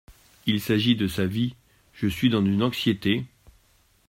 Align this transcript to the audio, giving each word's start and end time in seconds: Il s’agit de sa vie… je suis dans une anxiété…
Il 0.47 0.59
s’agit 0.61 0.95
de 0.95 1.07
sa 1.07 1.27
vie… 1.27 1.53
je 1.93 2.07
suis 2.07 2.29
dans 2.31 2.43
une 2.43 2.63
anxiété… 2.63 3.23